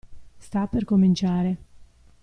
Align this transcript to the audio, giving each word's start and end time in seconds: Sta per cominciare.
Sta 0.39 0.65
per 0.65 0.83
cominciare. 0.83 1.57